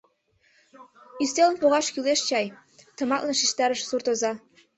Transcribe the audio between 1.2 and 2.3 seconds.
Ӱстелым погаш кӱлеш